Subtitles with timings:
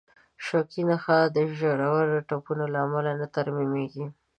[0.45, 4.05] شوکي نخاع د ژورو ټپونو له امله نه ترمیمېږي.